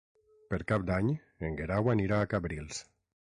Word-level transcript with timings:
Per 0.53 0.57
Cap 0.71 0.85
d'Any 0.87 1.11
en 1.49 1.59
Guerau 1.61 1.91
anirà 1.95 2.19
a 2.23 2.31
Cabrils. 2.35 2.81